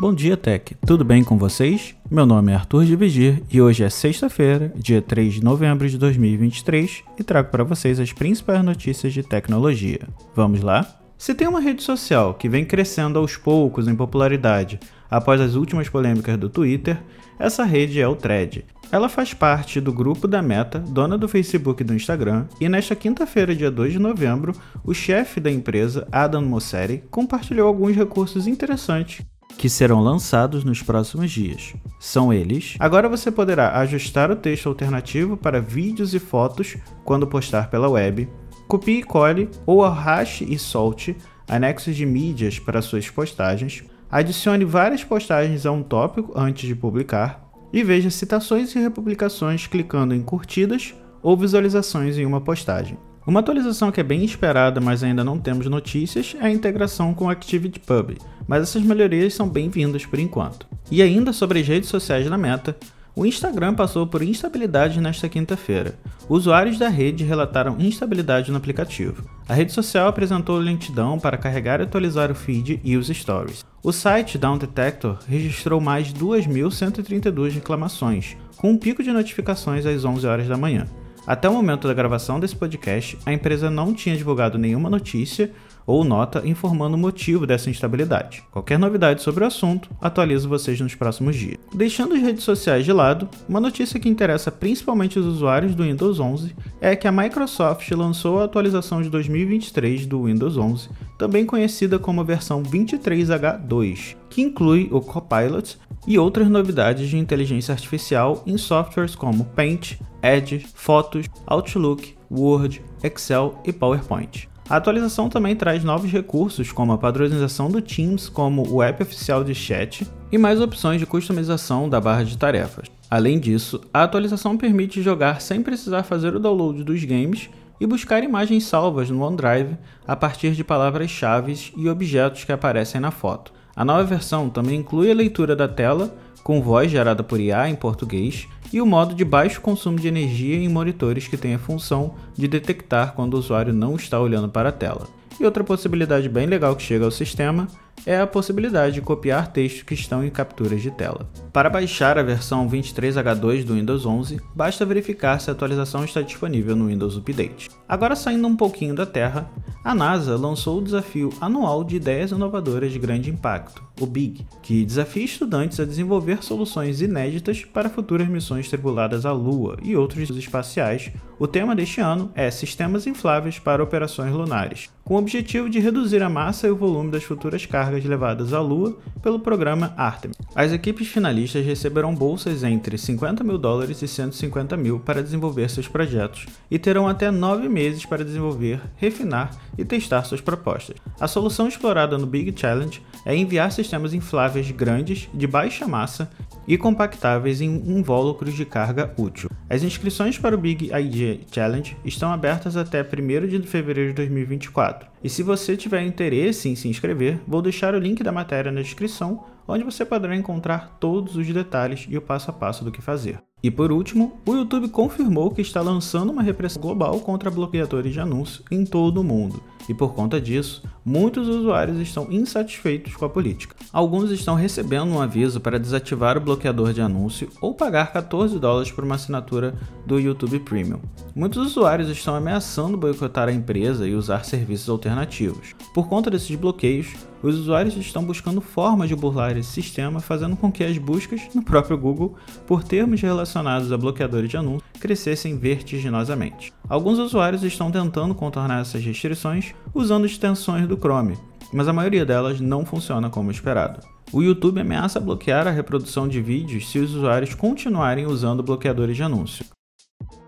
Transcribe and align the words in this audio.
Bom 0.00 0.14
dia, 0.14 0.36
Tech. 0.36 0.76
Tudo 0.86 1.04
bem 1.04 1.24
com 1.24 1.36
vocês? 1.36 1.96
Meu 2.08 2.24
nome 2.24 2.52
é 2.52 2.54
Arthur 2.54 2.84
de 2.84 2.94
Vigir 2.94 3.42
e 3.50 3.60
hoje 3.60 3.82
é 3.82 3.90
sexta-feira, 3.90 4.72
dia 4.76 5.02
3 5.02 5.34
de 5.34 5.42
novembro 5.42 5.88
de 5.88 5.98
2023, 5.98 7.02
e 7.18 7.24
trago 7.24 7.50
para 7.50 7.64
vocês 7.64 7.98
as 7.98 8.12
principais 8.12 8.62
notícias 8.62 9.12
de 9.12 9.24
tecnologia. 9.24 9.98
Vamos 10.36 10.62
lá? 10.62 10.86
Se 11.18 11.34
tem 11.34 11.48
uma 11.48 11.58
rede 11.58 11.82
social 11.82 12.34
que 12.34 12.48
vem 12.48 12.64
crescendo 12.64 13.18
aos 13.18 13.36
poucos 13.36 13.88
em 13.88 13.96
popularidade 13.96 14.78
após 15.10 15.40
as 15.40 15.56
últimas 15.56 15.88
polêmicas 15.88 16.38
do 16.38 16.48
Twitter, 16.48 17.02
essa 17.36 17.64
rede 17.64 18.00
é 18.00 18.06
o 18.06 18.14
Thread. 18.14 18.66
Ela 18.92 19.08
faz 19.08 19.34
parte 19.34 19.80
do 19.80 19.92
grupo 19.92 20.28
da 20.28 20.40
Meta, 20.40 20.78
dona 20.78 21.18
do 21.18 21.28
Facebook 21.28 21.82
e 21.82 21.84
do 21.84 21.92
Instagram, 21.92 22.46
e 22.60 22.68
nesta 22.68 22.94
quinta-feira, 22.94 23.52
dia 23.52 23.68
2 23.68 23.94
de 23.94 23.98
novembro, 23.98 24.52
o 24.84 24.94
chefe 24.94 25.40
da 25.40 25.50
empresa, 25.50 26.06
Adam 26.12 26.42
Mosseri, 26.42 27.02
compartilhou 27.10 27.66
alguns 27.66 27.96
recursos 27.96 28.46
interessantes 28.46 29.26
que 29.58 29.68
serão 29.68 30.00
lançados 30.00 30.62
nos 30.62 30.80
próximos 30.80 31.30
dias. 31.30 31.74
São 31.98 32.32
eles: 32.32 32.76
agora 32.78 33.08
você 33.08 33.30
poderá 33.30 33.78
ajustar 33.80 34.30
o 34.30 34.36
texto 34.36 34.68
alternativo 34.68 35.36
para 35.36 35.60
vídeos 35.60 36.14
e 36.14 36.18
fotos 36.20 36.76
quando 37.04 37.26
postar 37.26 37.68
pela 37.68 37.88
web, 37.88 38.28
copie 38.68 39.00
e 39.00 39.02
cole 39.02 39.50
ou 39.66 39.84
arraste 39.84 40.46
e 40.48 40.56
solte 40.58 41.16
anexos 41.48 41.96
de 41.96 42.06
mídias 42.06 42.58
para 42.58 42.80
suas 42.80 43.10
postagens, 43.10 43.82
adicione 44.10 44.64
várias 44.64 45.02
postagens 45.02 45.66
a 45.66 45.72
um 45.72 45.82
tópico 45.82 46.32
antes 46.38 46.66
de 46.66 46.76
publicar. 46.76 47.46
E 47.70 47.82
veja 47.82 48.08
citações 48.08 48.74
e 48.74 48.78
republicações 48.78 49.66
clicando 49.66 50.14
em 50.14 50.22
curtidas 50.22 50.94
ou 51.22 51.36
visualizações 51.36 52.16
em 52.16 52.24
uma 52.24 52.40
postagem. 52.40 52.96
Uma 53.26 53.40
atualização 53.40 53.92
que 53.92 54.00
é 54.00 54.02
bem 54.02 54.24
esperada, 54.24 54.80
mas 54.80 55.04
ainda 55.04 55.22
não 55.22 55.38
temos 55.38 55.66
notícias, 55.66 56.34
é 56.40 56.46
a 56.46 56.50
integração 56.50 57.12
com 57.12 57.28
ActivityPub, 57.28 58.16
mas 58.48 58.62
essas 58.62 58.82
melhorias 58.82 59.34
são 59.34 59.48
bem-vindas 59.48 60.06
por 60.06 60.18
enquanto. 60.18 60.66
E 60.90 61.02
ainda 61.02 61.32
sobre 61.32 61.60
as 61.60 61.68
redes 61.68 61.90
sociais 61.90 62.28
da 62.28 62.38
Meta, 62.38 62.74
o 63.14 63.26
Instagram 63.26 63.74
passou 63.74 64.06
por 64.06 64.22
instabilidade 64.22 65.00
nesta 65.00 65.28
quinta-feira. 65.28 65.98
Usuários 66.28 66.78
da 66.78 66.88
rede 66.88 67.24
relataram 67.24 67.76
instabilidade 67.80 68.50
no 68.50 68.56
aplicativo. 68.56 69.28
A 69.48 69.54
rede 69.54 69.72
social 69.72 70.06
apresentou 70.08 70.56
lentidão 70.56 71.18
para 71.18 71.36
carregar 71.36 71.80
e 71.80 71.82
atualizar 71.82 72.30
o 72.30 72.34
feed 72.34 72.80
e 72.84 72.96
os 72.96 73.08
stories. 73.08 73.64
O 73.82 73.92
site 73.92 74.38
Down 74.38 74.56
Detector 74.56 75.18
registrou 75.28 75.80
mais 75.80 76.12
de 76.12 76.20
2.132 76.20 77.54
reclamações, 77.54 78.36
com 78.56 78.70
um 78.70 78.78
pico 78.78 79.02
de 79.02 79.12
notificações 79.12 79.84
às 79.84 80.04
11 80.04 80.26
horas 80.26 80.48
da 80.48 80.56
manhã. 80.56 80.86
Até 81.28 81.46
o 81.46 81.52
momento 81.52 81.86
da 81.86 81.92
gravação 81.92 82.40
desse 82.40 82.56
podcast, 82.56 83.18
a 83.26 83.34
empresa 83.34 83.70
não 83.70 83.92
tinha 83.92 84.16
divulgado 84.16 84.56
nenhuma 84.56 84.88
notícia 84.88 85.52
ou 85.86 86.02
nota 86.02 86.40
informando 86.48 86.96
o 86.96 86.98
motivo 86.98 87.46
dessa 87.46 87.68
instabilidade. 87.68 88.42
Qualquer 88.50 88.78
novidade 88.78 89.22
sobre 89.22 89.44
o 89.44 89.46
assunto, 89.46 89.90
atualizo 90.00 90.48
vocês 90.48 90.80
nos 90.80 90.94
próximos 90.94 91.36
dias. 91.36 91.58
Deixando 91.74 92.14
as 92.14 92.22
redes 92.22 92.44
sociais 92.44 92.82
de 92.82 92.94
lado, 92.94 93.28
uma 93.46 93.60
notícia 93.60 94.00
que 94.00 94.08
interessa 94.08 94.50
principalmente 94.50 95.18
os 95.18 95.26
usuários 95.26 95.74
do 95.74 95.82
Windows 95.82 96.18
11 96.18 96.56
é 96.80 96.96
que 96.96 97.06
a 97.06 97.12
Microsoft 97.12 97.90
lançou 97.90 98.40
a 98.40 98.44
atualização 98.44 99.02
de 99.02 99.10
2023 99.10 100.06
do 100.06 100.24
Windows 100.24 100.56
11, 100.56 100.88
também 101.18 101.44
conhecida 101.44 101.98
como 101.98 102.22
a 102.22 102.24
versão 102.24 102.62
23H2, 102.62 104.16
que 104.30 104.40
inclui 104.40 104.88
o 104.90 105.02
Copilot 105.02 105.76
e 106.08 106.18
outras 106.18 106.48
novidades 106.48 107.10
de 107.10 107.18
inteligência 107.18 107.70
artificial 107.70 108.42
em 108.46 108.56
softwares 108.56 109.14
como 109.14 109.44
Paint, 109.44 109.96
Edge, 110.22 110.66
Fotos, 110.74 111.26
Outlook, 111.46 112.16
Word, 112.30 112.82
Excel 113.04 113.60
e 113.62 113.74
PowerPoint. 113.74 114.48
A 114.70 114.76
atualização 114.76 115.28
também 115.28 115.54
traz 115.54 115.84
novos 115.84 116.10
recursos, 116.10 116.72
como 116.72 116.92
a 116.92 116.98
padronização 116.98 117.70
do 117.70 117.82
Teams 117.82 118.26
como 118.26 118.66
o 118.70 118.82
app 118.82 119.02
oficial 119.02 119.44
de 119.44 119.54
chat 119.54 120.06
e 120.32 120.38
mais 120.38 120.62
opções 120.62 120.98
de 120.98 121.04
customização 121.04 121.90
da 121.90 122.00
barra 122.00 122.24
de 122.24 122.38
tarefas. 122.38 122.88
Além 123.10 123.38
disso, 123.38 123.78
a 123.92 124.02
atualização 124.02 124.56
permite 124.56 125.02
jogar 125.02 125.42
sem 125.42 125.62
precisar 125.62 126.04
fazer 126.04 126.34
o 126.34 126.40
download 126.40 126.84
dos 126.84 127.04
games 127.04 127.50
e 127.78 127.86
buscar 127.86 128.24
imagens 128.24 128.64
salvas 128.64 129.10
no 129.10 129.22
OneDrive 129.22 129.76
a 130.06 130.16
partir 130.16 130.52
de 130.52 130.64
palavras-chave 130.64 131.54
e 131.76 131.86
objetos 131.86 132.44
que 132.44 132.52
aparecem 132.52 132.98
na 132.98 133.10
foto. 133.10 133.57
A 133.78 133.84
nova 133.84 134.02
versão 134.02 134.50
também 134.50 134.80
inclui 134.80 135.08
a 135.08 135.14
leitura 135.14 135.54
da 135.54 135.68
tela 135.68 136.12
com 136.42 136.60
voz 136.60 136.90
gerada 136.90 137.22
por 137.22 137.38
IA 137.38 137.70
em 137.70 137.76
português 137.76 138.48
e 138.72 138.80
o 138.80 138.86
modo 138.86 139.14
de 139.14 139.24
baixo 139.24 139.60
consumo 139.60 140.00
de 140.00 140.08
energia 140.08 140.56
em 140.56 140.68
monitores 140.68 141.28
que 141.28 141.36
tem 141.36 141.54
a 141.54 141.60
função 141.60 142.16
de 142.36 142.48
detectar 142.48 143.12
quando 143.14 143.34
o 143.34 143.38
usuário 143.38 143.72
não 143.72 143.94
está 143.94 144.18
olhando 144.18 144.48
para 144.48 144.70
a 144.70 144.72
tela. 144.72 145.06
E 145.38 145.44
outra 145.44 145.62
possibilidade 145.62 146.28
bem 146.28 146.44
legal 146.44 146.74
que 146.74 146.82
chega 146.82 147.04
ao 147.04 147.12
sistema 147.12 147.68
é 148.06 148.20
a 148.20 148.26
possibilidade 148.26 148.94
de 148.94 149.00
copiar 149.00 149.52
textos 149.52 149.82
que 149.82 149.94
estão 149.94 150.24
em 150.24 150.30
capturas 150.30 150.80
de 150.80 150.90
tela. 150.90 151.28
Para 151.52 151.70
baixar 151.70 152.18
a 152.18 152.22
versão 152.22 152.68
23H2 152.68 153.64
do 153.64 153.74
Windows 153.74 154.06
11, 154.06 154.40
basta 154.54 154.84
verificar 154.84 155.40
se 155.40 155.50
a 155.50 155.52
atualização 155.52 156.04
está 156.04 156.22
disponível 156.22 156.76
no 156.76 156.86
Windows 156.86 157.16
Update. 157.16 157.68
Agora 157.88 158.14
saindo 158.14 158.46
um 158.46 158.56
pouquinho 158.56 158.94
da 158.94 159.06
Terra, 159.06 159.50
a 159.82 159.94
NASA 159.94 160.36
lançou 160.36 160.78
o 160.78 160.84
desafio 160.84 161.32
anual 161.40 161.82
de 161.82 161.96
ideias 161.96 162.30
inovadoras 162.30 162.92
de 162.92 162.98
grande 162.98 163.30
impacto, 163.30 163.82
o 163.98 164.06
BIG, 164.06 164.46
que 164.62 164.84
desafia 164.84 165.24
estudantes 165.24 165.80
a 165.80 165.84
desenvolver 165.84 166.42
soluções 166.42 167.00
inéditas 167.00 167.64
para 167.64 167.88
futuras 167.88 168.28
missões 168.28 168.68
tripuladas 168.68 169.24
à 169.24 169.32
Lua 169.32 169.78
e 169.82 169.96
outros 169.96 170.28
espaciais. 170.30 171.10
O 171.38 171.46
tema 171.46 171.74
deste 171.74 172.00
ano 172.00 172.30
é 172.34 172.50
Sistemas 172.50 173.06
infláveis 173.06 173.58
para 173.58 173.82
operações 173.82 174.32
lunares, 174.32 174.90
com 175.04 175.14
o 175.14 175.18
objetivo 175.18 175.70
de 175.70 175.80
reduzir 175.80 176.22
a 176.22 176.28
massa 176.28 176.66
e 176.66 176.70
o 176.70 176.76
volume 176.76 177.10
das 177.10 177.24
futuras 177.24 177.64
cargas 177.64 177.87
levadas 177.90 178.52
à 178.52 178.60
Lua 178.60 178.96
pelo 179.22 179.40
programa 179.40 179.92
Artemis. 179.96 180.36
As 180.54 180.72
equipes 180.72 181.08
finalistas 181.08 181.64
receberão 181.64 182.14
bolsas 182.14 182.62
entre 182.62 182.96
50 182.96 183.42
mil 183.42 183.58
dólares 183.58 184.02
e 184.02 184.08
150 184.08 184.76
mil 184.76 185.00
para 185.00 185.22
desenvolver 185.22 185.68
seus 185.70 185.88
projetos 185.88 186.46
e 186.70 186.78
terão 186.78 187.08
até 187.08 187.30
nove 187.30 187.68
meses 187.68 188.04
para 188.04 188.24
desenvolver, 188.24 188.80
refinar 188.96 189.50
e 189.76 189.84
testar 189.84 190.24
suas 190.24 190.40
propostas. 190.40 190.96
A 191.20 191.28
solução 191.28 191.68
explorada 191.68 192.18
no 192.18 192.26
Big 192.26 192.52
Challenge 192.58 193.02
é 193.24 193.34
enviar 193.34 193.70
sistemas 193.72 194.14
infláveis 194.14 194.70
grandes, 194.70 195.28
de 195.32 195.46
baixa 195.46 195.86
massa 195.86 196.30
e 196.68 196.76
compactáveis 196.76 197.62
em 197.62 197.68
invólucros 197.68 198.54
de 198.54 198.66
carga 198.66 199.12
útil. 199.16 199.50
As 199.70 199.82
inscrições 199.82 200.38
para 200.38 200.54
o 200.54 200.58
Big 200.58 200.90
Idea 200.94 201.40
Challenge 201.50 201.96
estão 202.04 202.30
abertas 202.30 202.76
até 202.76 203.02
1 203.02 203.48
de 203.48 203.66
fevereiro 203.66 204.10
de 204.10 204.16
2024. 204.16 205.08
E 205.24 205.30
se 205.30 205.42
você 205.42 205.76
tiver 205.76 206.02
interesse 206.02 206.68
em 206.68 206.76
se 206.76 206.86
inscrever, 206.86 207.40
vou 207.48 207.62
deixar 207.62 207.94
o 207.94 207.98
link 207.98 208.22
da 208.22 208.30
matéria 208.30 208.70
na 208.70 208.82
descrição, 208.82 209.44
onde 209.68 209.84
você 209.84 210.04
poderá 210.04 210.34
encontrar 210.34 210.96
todos 210.98 211.36
os 211.36 211.46
detalhes 211.46 212.06
e 212.08 212.16
o 212.16 212.22
passo 212.22 212.50
a 212.50 212.54
passo 212.54 212.82
do 212.82 212.90
que 212.90 213.02
fazer. 213.02 213.38
E 213.62 213.70
por 213.70 213.92
último, 213.92 214.40
o 214.46 214.54
YouTube 214.54 214.88
confirmou 214.88 215.50
que 215.50 215.60
está 215.60 215.82
lançando 215.82 216.30
uma 216.30 216.42
repressão 216.42 216.80
global 216.80 217.20
contra 217.20 217.50
bloqueadores 217.50 218.12
de 218.12 218.20
anúncio 218.20 218.64
em 218.70 218.84
todo 218.84 219.20
o 219.20 219.24
mundo, 219.24 219.60
e 219.88 219.94
por 219.94 220.14
conta 220.14 220.40
disso, 220.40 220.82
muitos 221.04 221.48
usuários 221.48 221.98
estão 221.98 222.30
insatisfeitos 222.30 223.16
com 223.16 223.24
a 223.24 223.28
política. 223.28 223.74
Alguns 223.90 224.30
estão 224.30 224.54
recebendo 224.54 225.10
um 225.10 225.20
aviso 225.20 225.60
para 225.60 225.78
desativar 225.78 226.36
o 226.36 226.40
bloqueador 226.40 226.92
de 226.92 227.00
anúncio 227.00 227.48
ou 227.60 227.74
pagar 227.74 228.12
14 228.12 228.58
dólares 228.58 228.92
por 228.92 229.02
uma 229.02 229.14
assinatura 229.14 229.74
do 230.06 230.20
YouTube 230.20 230.60
Premium. 230.60 231.00
Muitos 231.34 231.66
usuários 231.66 232.10
estão 232.10 232.34
ameaçando 232.34 232.98
boicotar 232.98 233.48
a 233.48 233.52
empresa 233.52 234.06
e 234.06 234.14
usar 234.14 234.44
serviços 234.44 234.90
alternativos. 234.90 235.74
Por 235.94 236.06
conta 236.06 236.30
desses 236.30 236.54
bloqueios, 236.54 237.14
os 237.42 237.56
usuários 237.56 237.96
estão 237.96 238.24
buscando 238.24 238.60
formas 238.60 239.08
de 239.08 239.16
burlar 239.16 239.56
esse 239.56 239.70
sistema, 239.70 240.20
fazendo 240.20 240.56
com 240.56 240.70
que 240.70 240.84
as 240.84 240.98
buscas 240.98 241.42
no 241.54 241.62
próprio 241.62 241.96
Google 241.96 242.36
por 242.66 242.82
termos 242.82 243.20
relacionados 243.20 243.92
a 243.92 243.98
bloqueadores 243.98 244.50
de 244.50 244.56
anúncios 244.56 244.88
crescessem 244.98 245.58
vertiginosamente. 245.58 246.72
Alguns 246.88 247.18
usuários 247.18 247.62
estão 247.62 247.90
tentando 247.90 248.34
contornar 248.34 248.80
essas 248.80 249.04
restrições 249.04 249.74
usando 249.94 250.26
extensões 250.26 250.86
do 250.86 250.96
Chrome, 250.96 251.38
mas 251.72 251.88
a 251.88 251.92
maioria 251.92 252.24
delas 252.24 252.60
não 252.60 252.84
funciona 252.84 253.30
como 253.30 253.50
esperado. 253.50 254.00
O 254.32 254.42
YouTube 254.42 254.80
ameaça 254.80 255.20
bloquear 255.20 255.66
a 255.66 255.70
reprodução 255.70 256.28
de 256.28 256.40
vídeos 256.42 256.90
se 256.90 256.98
os 256.98 257.14
usuários 257.14 257.54
continuarem 257.54 258.26
usando 258.26 258.62
bloqueadores 258.62 259.16
de 259.16 259.22
anúncio. 259.22 259.64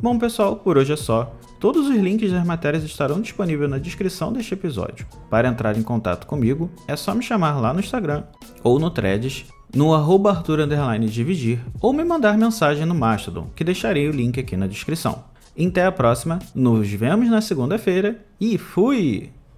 Bom, 0.00 0.18
pessoal, 0.18 0.56
por 0.56 0.76
hoje 0.76 0.92
é 0.92 0.96
só. 0.96 1.34
Todos 1.64 1.88
os 1.88 1.96
links 1.96 2.30
das 2.30 2.44
matérias 2.44 2.84
estarão 2.84 3.22
disponíveis 3.22 3.70
na 3.70 3.78
descrição 3.78 4.30
deste 4.30 4.52
episódio. 4.52 5.06
Para 5.30 5.48
entrar 5.48 5.78
em 5.78 5.82
contato 5.82 6.26
comigo, 6.26 6.70
é 6.86 6.94
só 6.94 7.14
me 7.14 7.22
chamar 7.22 7.58
lá 7.58 7.72
no 7.72 7.80
Instagram 7.80 8.24
ou 8.62 8.78
no 8.78 8.90
Threads, 8.90 9.46
no 9.74 9.94
arroba 9.94 10.28
Arthur 10.28 10.58
Dividir, 11.08 11.58
ou 11.80 11.90
me 11.94 12.04
mandar 12.04 12.36
mensagem 12.36 12.84
no 12.84 12.94
Mastodon, 12.94 13.48
que 13.56 13.64
deixarei 13.64 14.06
o 14.06 14.12
link 14.12 14.38
aqui 14.38 14.58
na 14.58 14.66
descrição. 14.66 15.24
Até 15.58 15.86
a 15.86 15.90
próxima, 15.90 16.38
nos 16.54 16.86
vemos 16.90 17.30
na 17.30 17.40
segunda-feira 17.40 18.22
e 18.38 18.58
fui! 18.58 19.30